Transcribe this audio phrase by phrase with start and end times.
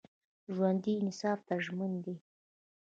[0.53, 2.15] ژوندي انصاف ته ژمن دي